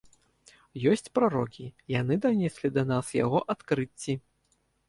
Ёсць 0.91 1.11
прарокі, 1.17 1.65
яны 1.99 2.13
данеслі 2.25 2.73
да 2.79 2.83
нас 2.93 3.15
яго 3.23 3.39
адкрыцці. 3.57 4.21